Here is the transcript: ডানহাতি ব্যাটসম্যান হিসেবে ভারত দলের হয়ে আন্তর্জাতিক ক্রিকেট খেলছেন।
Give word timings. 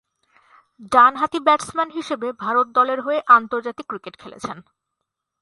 ডানহাতি 0.91 1.39
ব্যাটসম্যান 1.39 1.89
হিসেবে 1.97 2.27
ভারত 2.43 2.67
দলের 2.77 2.99
হয়ে 3.01 3.19
আন্তর্জাতিক 3.37 3.85
ক্রিকেট 3.89 4.15
খেলছেন। 4.21 4.57